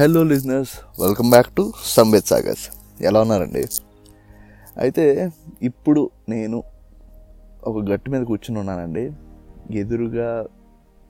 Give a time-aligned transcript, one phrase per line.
[0.00, 2.70] Hello listeners welcome back to Samved Sagar's
[3.02, 3.66] ఎలా ఉన్నారండి?
[4.78, 5.30] అయితే
[5.62, 6.62] ఇప్పుడు నేను
[7.64, 9.12] ఒక గట్టు మీద కూర్చుని ఉన్నానండి.
[9.78, 10.46] ఎదురుగా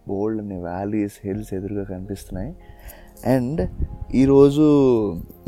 [0.09, 2.57] బోల్డ్ అనే వ్యాలీస్ హిల్స్ ఎదురుగా కనిపిస్తున్నాయి.
[3.27, 3.71] అండ్
[4.15, 4.67] ఈరోజు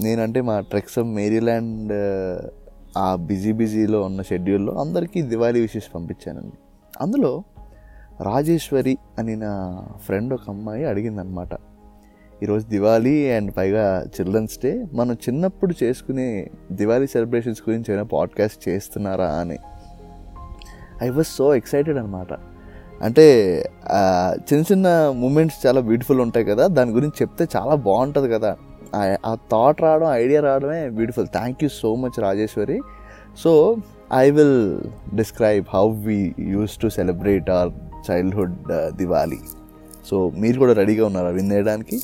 [0.00, 1.93] నేనంటే మా ట్రెక్సమ్ మేరీల్యాండ్
[2.99, 6.57] ఆ బిజీ బిజీలో ఉన్న షెడ్యూల్లో అందరికీ దివాళీ విషెస్ పంపించానండి.
[7.00, 7.45] అందులో
[8.21, 11.71] రాజేశ్వరి అని నా ఫ్రెండ్ ఒక అమ్మాయి అడిగిందనమాట.
[12.43, 14.85] ఈరోజు దివాళీ అండ్ పైగా చిల్డ్రన్స్ డే.
[14.93, 19.59] మనం చిన్నప్పుడు చేసుకునే దివాళీ సెలబ్రేషన్స్ గురించి ఏమైనా పాడ్కాస్ట్ చేస్తున్నారా అని.
[21.03, 22.27] ఐ వాజ్ సో ఎక్సైటెడ్ అనమాట
[23.03, 23.57] అంటే
[24.36, 26.67] చిన్న చిన్న మూమెంట్స్ చాలా బ్యూటిఫుల్ ఉంటాయి కదా.
[26.67, 28.57] దాని గురించి చెప్తే చాలా బాగుంటుంది కదా.
[28.97, 31.27] ఆ- ఆ థాట్ రావడం ఐడియా రావడమే beautiful.
[31.27, 32.81] Thank you so much Rajeshwari.
[33.39, 33.77] So
[34.14, 34.78] I will
[35.14, 37.72] describe how we use to celebrate our
[38.11, 38.56] childhood
[38.97, 39.38] Diwali.
[40.06, 41.28] So మీరు కూడా రెడీగా ఉన్నారా?
[41.28, 42.00] విన్ చేయడానికి?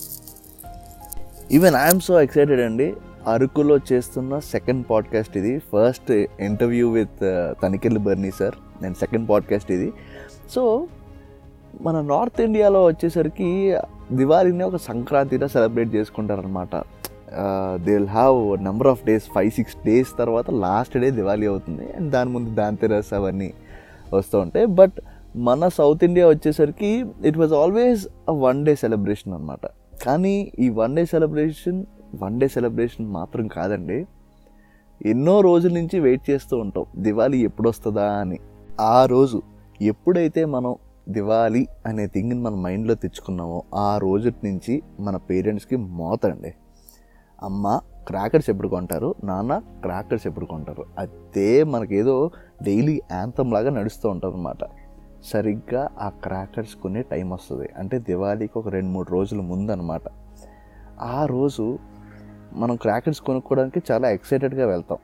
[1.53, 2.95] ఈవెన్ ఐఎమ్ సో ఎక్సైటెడ్ అండి
[3.27, 5.59] అరకులో చేస్తున్న సెకండ్ పాడ్కాస్ట్ ఇది.
[5.59, 7.21] First interview with
[7.63, 9.93] Tanikella Bharani sir నేను సెకండ్ పాడ్కాస్ట్ ఇది.
[10.51, 10.87] సో
[11.81, 13.77] మన నార్త్ ఇండియాలో వచ్చేసరికి
[14.13, 16.77] దివాళీని ఒక సంక్రాంతిలో celebrate చేసుకుంటారనమాట
[17.85, 21.93] they will have number of days five six days తర్వాత లాస్ట్ డే దివాళీ అవుతుంది.
[21.97, 23.53] అండ్ దాని ముందు దాంతెరస్ అవన్నీ
[24.15, 24.67] వస్తూ ఉంటాయి.
[24.67, 25.01] బట్
[25.37, 29.61] మన సౌత్ ఇండియా వచ్చేసరికి it was always a one day celebration అనమాట
[30.03, 31.87] కానీ ఈ one day celebration
[32.23, 34.07] one day celebration మాత్రం కాదండి.
[35.07, 36.85] ఎన్నో రోజుల నుంచి వెయిట్ చేస్తూ ఉంటాం.
[36.97, 38.39] దివాళీ ఎప్పుడు వస్తుందా అని.
[38.81, 39.43] ఆ రోజు
[39.83, 40.77] ఎప్పుడైతే మనం
[41.09, 46.55] దివాళీ అనే థింగ్ని మన మైండ్లో తెచ్చుకున్నామో ఆ రోజు నుంచి మన పేరెంట్స్కి మోతండి
[47.43, 49.15] అమ్మ క్రాకర్స్ ఎప్పుడు కొంటారు?
[49.25, 50.85] నాన్న క్రాకర్స్ ఎప్పుడు కొంటారు?
[50.99, 52.31] అదే మనకేదో
[52.63, 54.65] డైలీ యాంతం లాగా నడుస్తూ ఉంటారు అనమాట
[55.25, 57.69] సరిగ్గా ఆ క్రాకర్స్ కొనే టైం వస్తుంది.
[57.79, 60.01] అంటే దివాళీకి ఒక రెండు మూడు రోజుల ముందు అనమాట
[61.01, 61.79] ఆ రోజు
[62.53, 64.99] మనం క్రాకర్స్ కొనుక్కోవడానికి చాలా ఎక్సైటెడ్గా వెళ్తాం.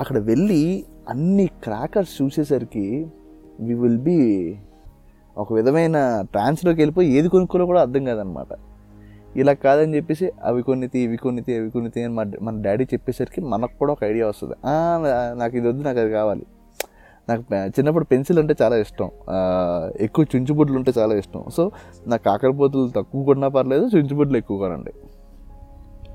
[0.00, 3.06] అక్కడ వెళ్ళి అన్ని క్రాకర్స్ చూసేసరికి
[3.60, 4.56] వి విల్ బీ
[5.38, 8.46] ఒక విధమైన ట్రాన్స్లోకి వెళ్ళిపోయి ఏది కొనుక్కోలో కూడా అర్థం కాదనమాట.
[9.36, 13.78] ఇలా కాదని చెప్పేసి అవి కొన్నితి ఇవి కొన్నితి అవి కొన్నితి అని మా మన డాడీ చెప్పేసరికి మనకు
[13.78, 14.54] కూడా ఒక ఐడియా వస్తుంది.
[15.38, 16.46] నాకు ఇది వద్దు నాకు అది కావాలి.
[17.28, 19.08] నాకు చిన్నప్పుడు పెన్సిల్ అంటే చాలా ఇష్టం.
[20.00, 21.44] ఎక్కువ చుంచుబుడ్లు ఉంటే చాలా ఇష్టం.
[21.56, 21.70] సో
[22.06, 24.92] నాకు కాకరపోతులు తక్కువ కొన్నా పర్లేదు చుంచుబుడ్లు ఎక్కువ కొనండి.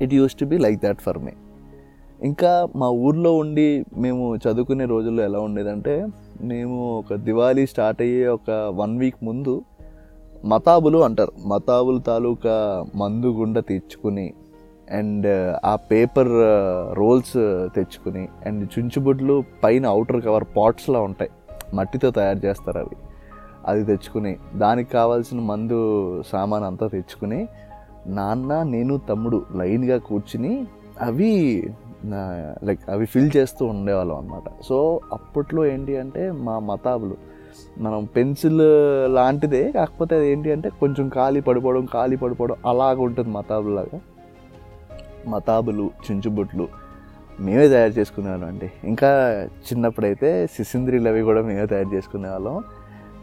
[0.03, 1.33] It use to be like that for me
[2.23, 5.95] ఇంకా మా ఊర్లో ఉండి మేము చదువుకునే రోజుల్లో ఎలా ఉండేదంటే
[6.41, 9.61] మేము ఒక దివాళీ స్టార్ట్ అయ్యే ఒక వన్ వీక్ ముందు
[10.45, 11.33] మతాబులు అంటారు.
[11.47, 14.33] మతాబులు తాలూకా మందు గుండ తెచ్చుకుని
[14.91, 15.27] అండ్
[15.65, 16.27] ఆ పేపర్
[16.97, 17.33] రోల్స్
[17.75, 21.31] తెచ్చుకుని అండ్ చుంచుబుడ్లు పైన అవుటర్ కవర్ పాట్స్లా ఉంటాయి.
[21.73, 22.95] మట్టితో తయారు చేస్తారు అవి.
[23.67, 27.47] అది తెచ్చుకుని దానికి కావాల్సిన మందు సామాన్ అంతా తెచ్చుకుని
[28.07, 30.67] నాన్న నేను తమ్ముడు లైన్గా కూర్చుని
[31.01, 31.63] అవి
[32.63, 37.17] లైక్ అవి ఫిల్ చేస్తూ ఉండేవాళ్ళం అనమాట సో అప్పట్లో ఏంటి అంటే మా మతాబులు
[37.77, 38.59] మనం పెన్సిల్
[39.15, 44.01] లాంటిదే కాకపోతే అది ఏంటి అంటే కొంచెం ఖాళీ పడిపోవడం ఖాళీ పడిపోవడం అలాగ ఉంటుంది మతాబులాగా
[45.27, 46.67] మతాబులు చుంచుబుట్లు
[47.39, 48.71] మేమే తయారు చేసుకునేవాళ్ళం అండి.
[48.83, 49.09] ఇంకా
[49.43, 52.63] చిన్నప్పుడైతే సిసింద్రీలు అవి కూడా మేమే తయారు చేసుకునేవాళ్ళం.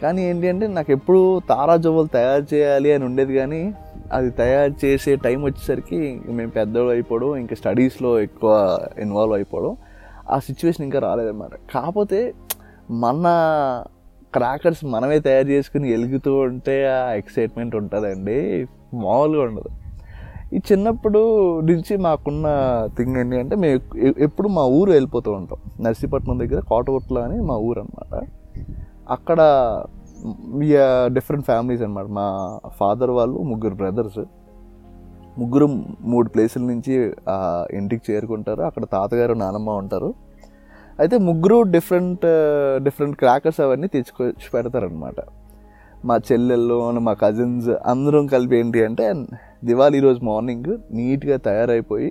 [0.03, 3.75] కానీ ఏంటి అంటే నాకు ఎప్పుడు తారా జవ్వలు తయారు చేయాలి అని ఉండేది కానీ
[4.13, 9.77] అది తయారు చేసే టైం వచ్చేసరికి మేము పెద్దోళ్ళు అయిపోవడం ఇంకా స్టడీస్లో ఎక్కువ ఇన్వాల్వ్ అయిపోవడం
[10.31, 11.51] ఆ సిచ్యువేషన్ ఇంకా రాలేదన్నమాట.
[11.75, 12.35] కాకపోతే
[12.91, 13.25] మన
[14.35, 18.67] క్రాకర్స్ మనమే తయారు చేసుకుని వెలుగుతూ ఉంటే ఆ ఎక్సైట్మెంట్ ఉంటుందండి.
[18.95, 19.80] మామూలుగా ఉండదు.
[20.55, 21.21] ఈ చిన్నప్పుడు
[21.69, 22.47] నుంచి మాకున్న
[22.97, 23.75] థింగ్ ఏంటి అంటే మేము
[24.27, 25.59] ఎప్పుడు మా ఊరు వెళ్ళిపోతూ ఉంటాం.
[25.85, 28.15] నర్సీపట్నం దగ్గర కోటగుట్ల అని మా ఊరు అనమాట
[29.17, 29.41] అక్కడ
[31.17, 32.27] డిఫరెంట్ ఫ్యామిలీస్ అనమాట మా
[32.81, 34.23] ఫాదర్ వాళ్ళు ముగ్గురు బ్రదర్స్
[35.39, 35.67] ముగ్గురు
[36.13, 36.95] మూడు ప్లేసుల నుంచి
[37.79, 38.63] ఇంటికి చేరుకుంటారు.
[38.63, 40.11] అక్కడ తాతగారు నానమ్మ ఉంటారు.
[41.01, 42.27] అయితే ముగ్గురు డిఫరెంట్
[42.85, 45.21] డిఫరెంట్ క్రాకర్స్ అవన్నీ తెచ్చుకొచ్చి పెడతారనమాట
[46.09, 49.07] మా చెల్లెళ్ళు మా కజిన్స్ అందరం కలిపి ఏంటి అంటే
[49.65, 52.09] దివాళీ రోజు మార్నింగ్ నీట్గా తయారైపోయి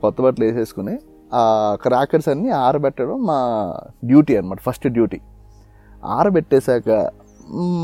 [0.00, 0.94] కొత్త బట్టలు వేసేసుకుని
[1.32, 1.42] ఆ
[1.82, 3.38] క్రాకర్స్ అన్నీ ఆరబెట్టడం మా
[4.04, 5.18] డ్యూటీ అనమాట ఫస్ట్ డ్యూటీ
[6.14, 6.90] ఆరబెట్టేశాక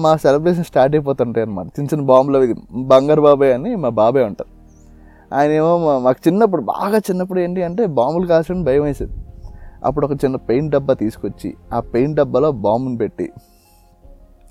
[0.02, 2.54] మా సెలబ్రేషన్ స్టార్ట్ అయిపోతుంటాయి అనమాట చిన్న చిన్న బాంబులు అవి
[2.86, 4.50] బంగారు బాబాయ్ అని మా బాబాయ్ ఉంటారు
[5.30, 9.14] ఆయన ఏమో మాకు చిన్నప్పుడు బాగా చిన్నప్పుడు ఏంటి అంటే బాంబులు కాల్చడం భయం వేసేది
[9.84, 13.26] అప్పుడు ఒక చిన్న పెయింట్ డబ్బా తీసుకొచ్చి ఆ పెయింట్ డబ్బాలో బాంబుని పెట్టి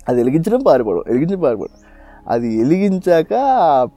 [0.08, 1.76] అది వెలిగించడం పారిపోవడం వెలిగించడం పారిపోవడం.
[2.28, 3.32] అది వెలిగించాక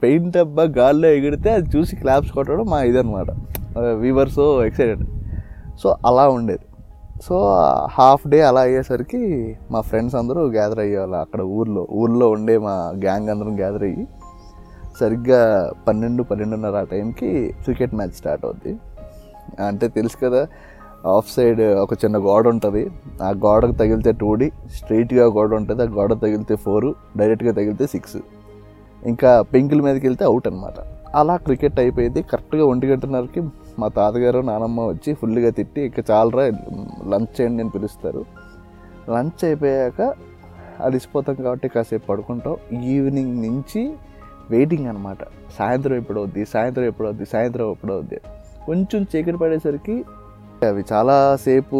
[0.02, 3.30] పెయింట్ డబ్బా గాల్లో ఎగిడితే అది చూసి క్లాప్స్ కొట్టడం మా ఇదనమాట
[3.78, 5.04] వీవర్ సో ఎక్సైటెడ్.
[5.82, 6.64] సో అలా ఉండేది.
[7.24, 7.36] సో
[7.92, 9.20] హాఫ్ డే అలా అయ్యేసరికి
[9.70, 11.82] మా ఫ్రెండ్స్ అందరూ గ్యాదర్ అయ్యేవాళ్ళు అక్కడ ఊర్లో.
[11.92, 12.74] ఊర్లో ఉండే మా
[13.04, 14.06] గ్యాంగ్ అందరం గ్యాదర్ అయ్యి
[15.00, 15.40] సరిగ్గా
[15.88, 17.30] పన్నెండు పన్నెండున్నర ఆ టైంకి
[17.64, 18.72] క్రికెట్ మ్యాచ్ స్టార్ట్ అవుద్ది.
[19.66, 20.42] అంటే తెలుసు కదా
[21.14, 22.82] ఆఫ్ సైడ్ ఒక చిన్న గోడ ఉంటుంది.
[23.22, 25.82] ఆ గోడకు తగిలితే టూడి స్ట్రైట్గా గోడ ఉంటుంది.
[25.82, 28.16] ఆ గోడ తగిలితే ఫోరు డైరెక్ట్గా తగిలితే సిక్స్
[29.06, 30.78] ఇంకా పెంకుల మీదకి వెళ్తే అవుట్ అనమాట
[31.16, 32.22] అలా క్రికెట్ అయిపోయింది.
[32.22, 33.40] కరెక్ట్గా ఒంటి గంటన్నరకి
[33.78, 36.44] మా తాతగారు నానమ్మ వచ్చి ఫుల్గా తిట్టి ఇక చాలరా
[37.08, 38.24] లంచ్ చేయండి అని పిలుస్తారు.
[39.10, 40.14] లంచ్ అయిపోయాక
[40.80, 42.56] అలిసిపోతాం కాబట్టి కాసేపు పడుకుంటాం.
[42.82, 43.82] ఈవినింగ్ నుంచి
[44.50, 45.18] వెయిటింగ్ అనమాట
[45.58, 46.44] సాయంత్రం ఎప్పుడవుద్ది?
[46.44, 47.24] సాయంత్రం ఎప్పుడవుద్ది?
[47.26, 48.18] సాయంత్రం ఎప్పుడవుద్ది?
[48.66, 50.04] కొంచెం చీకటి పడేసరికి
[50.70, 51.78] అవి చాలాసేపు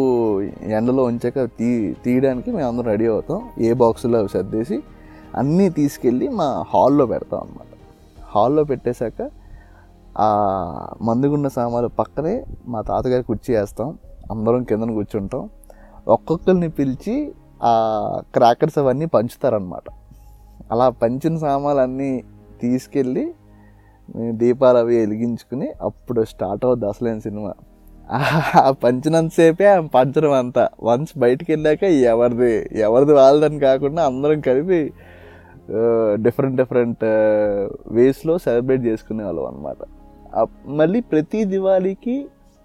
[0.77, 1.69] ఎండలో ఉంచాక తీ
[2.05, 3.39] తీయడానికి మేము అందరం రెడీ అవుతాం.
[3.67, 4.77] ఏ బాక్సులో అవి సర్దేసి
[5.35, 7.71] అన్నీ తీసుకెళ్ళి మా హాల్లో పెడతాం అనమాట
[8.33, 9.21] హాల్లో పెట్టేశాక
[10.25, 10.29] ఆ
[11.01, 12.35] మందుగుండ సామాన్లు పక్కనే
[12.67, 13.89] మా తాతగారి కుర్చీ వేస్తాం.
[14.31, 15.43] అందరం కిందన కూర్చుంటాం.
[16.15, 17.15] ఒక్కొక్కరిని పిలిచి
[17.69, 17.73] ఆ
[18.35, 19.87] క్రాకర్స్ అవన్నీ పంచుతారనమాట
[20.71, 22.11] అలా పంచిన సామాన్లు అన్నీ
[22.61, 23.25] తీసుకెళ్ళి
[24.41, 27.51] దీపాలు అవి వెలిగించుకుని అప్పుడు స్టార్ట్ అవుద్ది అసలేని సినిమా.
[28.11, 30.69] ఆ పంచినంతసేపే ఆ పంచడం అంతా.
[30.83, 34.79] వన్స్ బయటికి వెళ్ళాక ఎవరిది ఎవరిది వాళ్ళదని కాకుండా అందరం కలిపి
[36.15, 37.03] డిఫరెంట్ డిఫరెంట్
[37.91, 39.77] వేస్లో సెలబ్రేట్ చేసుకునే వాళ్ళం అనమాట
[40.67, 42.15] మళ్ళీ ప్రతి దివాళీకి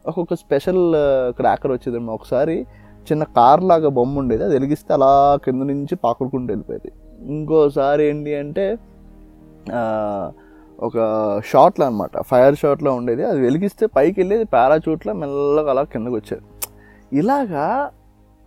[0.07, 0.85] ఒక్కొక్క స్పెషల్
[1.31, 2.67] క్రాకర్ వచ్చేదమ్మా ఒకసారి
[3.07, 4.45] చిన్న కార్ లాగా బొమ్మ ఉండేది.
[4.45, 6.91] అది వెలిగిస్తే అలా కింద నుంచి పాకుడుకుంటూ వెళ్ళిపోయేది.
[7.35, 8.77] ఇంకోసారి ఏంటి అంటే
[10.81, 10.93] ఒక
[11.47, 13.25] షార్ట్లో అనమాట ఫైర్ షార్ట్లో ఉండేది.
[13.25, 16.43] అది వెలిగిస్తే పైకి వెళ్ళేది పారాచూట్లో మెల్లగా అలా కిందకు వచ్చేది.
[17.19, 17.91] ఇలాగా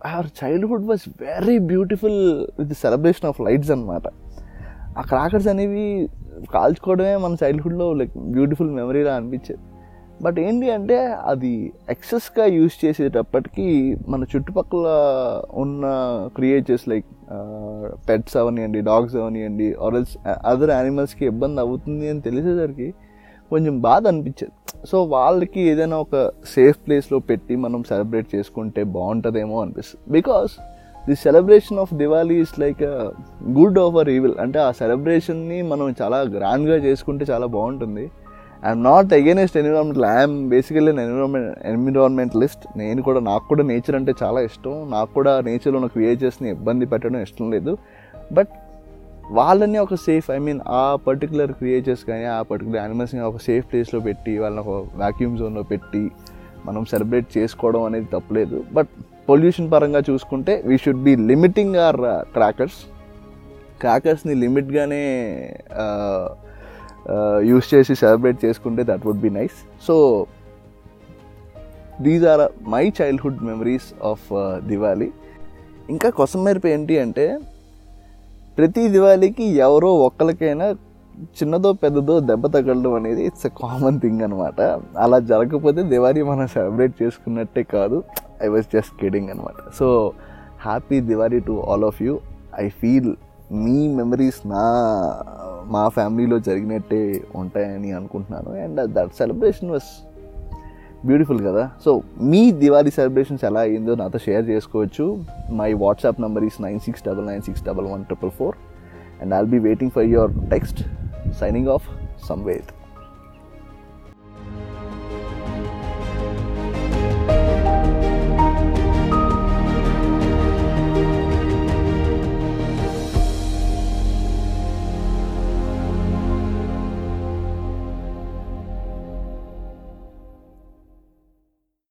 [0.06, 4.02] our childhood was very beautiful with celebration of lights అనమాట
[4.98, 6.08] ఆ క్రాకర్స్ అనేవి
[6.54, 9.60] కాల్చుకోవడమే మన చైల్డ్హుడ్లో లైక్ బ్యూటిఫుల్ మెమరీలా అనిపించేది.
[10.24, 10.96] బట్ ఏంటి అంటే
[11.32, 13.66] అది ఎక్సెస్గా యూజ్ చేసేటప్పటికీ
[14.08, 14.86] మన చుట్టుపక్కల
[15.62, 15.84] ఉన్న
[16.36, 17.08] క్రియేచర్స్ లైక్
[18.08, 20.14] పెట్స్ అవనివ్వండి డాగ్స్ అవనివ్వండి ఆర్ఎల్స్
[20.46, 22.88] అదర్ యానిమల్స్కి ఇబ్బంది అవుతుంది అని తెలిసేసరికి
[23.50, 24.54] కొంచెం బాధ అనిపించేది.
[24.90, 26.16] సో వాళ్ళకి ఏదైనా ఒక
[26.54, 30.04] సేఫ్ ప్లేస్లో పెట్టి మనం సెలబ్రేట్ చేసుకుంటే బాగుంటుందేమో అనిపిస్తుంది.
[30.12, 30.52] Because
[31.08, 32.82] the celebration of Diwali is like
[33.58, 38.04] good over evil అంటే ఆ సెలబ్రేషన్ని మనం చాలా గ్రాండ్గా చేసుకుంటే చాలా బాగుంటుంది.
[38.66, 44.40] I'm not against environmental I'm basically environment environmentalist నేను కూడా నాకు కూడా నేచర్ అంటే చాలా
[44.48, 44.76] ఇష్టం.
[44.94, 47.74] నాకు కూడా నేచర్లో ఉన్న క్రియేచర్స్ని ఇబ్బంది పెట్టడం ఇష్టం లేదు.
[48.36, 48.52] బట్
[49.38, 54.00] వాళ్ళని ఒక సేఫ్ ఐ మీన్ ఆ పర్టికులర్ క్రియేచర్స్ కానీ ఆ పర్టికులర్ యానిమల్స్ని ఒక సేఫ్ ప్లేస్లో
[54.00, 56.02] పెట్టి వాళ్ళని ఒక వ్యాక్యూమ్ జోన్లో పెట్టి
[56.66, 58.58] మనం సెలబ్రేట్ చేసుకోవడం అనేది తప్పలేదు.
[58.72, 58.88] బట్
[59.28, 62.00] పొల్యూషన్ పరంగా చూసుకుంటే we should be limiting our
[62.34, 62.80] crackers
[63.80, 65.04] క్రాకర్స్ని లిమిట్గానే
[67.06, 69.94] Uh, యూస్ చేసి సెలబ్రేట్ చేసుకుంటే that would be nice so
[72.00, 74.24] these are my childhood memories of
[74.66, 75.08] Diwali
[75.88, 77.26] ఇంకా కొసమెరుపు ఏంటి అంటే
[78.58, 80.66] ప్రతి దివాళీకి ఎవరో ఒక్కరికైనా
[81.38, 84.60] చిన్నదో పెద్దదో దెబ్బ తగలడం అనేది ఇట్స్ ఎ కామన్ థింగ్ అనమాట
[84.98, 87.98] అలా జరగకపోతే దివాళీ మనం సెలబ్రేట్ చేసుకున్నట్టే కాదు.
[88.42, 89.88] ఐ వాజ్ జస్ట్ కిడింగ్ అనమాట so
[90.60, 92.14] happy Diwali to all of you
[92.58, 93.12] I feel
[93.52, 94.62] me memories నా
[95.66, 98.62] మా ఫ్యామిలీలో జరిగినట్టే ఉంటాయని అనుకుంటున్నాను.
[98.62, 100.06] And that celebration was
[101.06, 101.70] beautiful కదా.
[101.84, 105.24] సో మీ దివాళీ సెలబ్రేషన్స్ ఎలా అయిందో నాతో షేర్ చేసుకోవచ్చు.
[105.52, 108.54] My WhatsApp number is nine six double nine six double one triple four
[109.22, 110.82] and I'll be waiting for your text
[111.40, 111.82] signing off
[112.28, 112.85] Samved